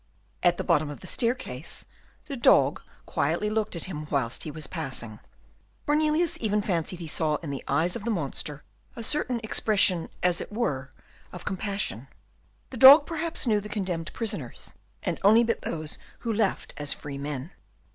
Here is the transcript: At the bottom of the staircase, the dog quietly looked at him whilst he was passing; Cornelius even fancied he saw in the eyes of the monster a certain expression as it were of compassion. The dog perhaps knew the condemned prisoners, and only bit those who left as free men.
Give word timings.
At 0.41 0.57
the 0.57 0.63
bottom 0.63 0.89
of 0.89 1.01
the 1.01 1.05
staircase, 1.05 1.85
the 2.25 2.35
dog 2.35 2.81
quietly 3.05 3.51
looked 3.51 3.75
at 3.75 3.83
him 3.83 4.07
whilst 4.09 4.41
he 4.45 4.49
was 4.49 4.65
passing; 4.65 5.19
Cornelius 5.85 6.39
even 6.41 6.63
fancied 6.63 6.99
he 6.99 7.07
saw 7.07 7.35
in 7.35 7.51
the 7.51 7.63
eyes 7.67 7.95
of 7.95 8.03
the 8.03 8.09
monster 8.09 8.63
a 8.95 9.03
certain 9.03 9.39
expression 9.43 10.09
as 10.23 10.41
it 10.41 10.51
were 10.51 10.89
of 11.31 11.45
compassion. 11.45 12.07
The 12.71 12.77
dog 12.77 13.05
perhaps 13.05 13.45
knew 13.45 13.61
the 13.61 13.69
condemned 13.69 14.11
prisoners, 14.11 14.73
and 15.03 15.19
only 15.23 15.43
bit 15.43 15.61
those 15.61 15.99
who 16.21 16.33
left 16.33 16.73
as 16.77 16.93
free 16.93 17.19
men. 17.19 17.51